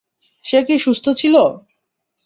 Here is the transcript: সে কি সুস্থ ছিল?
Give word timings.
সে 0.45 0.59
কি 0.67 0.75
সুস্থ 0.79 1.05
ছিল? 1.19 1.35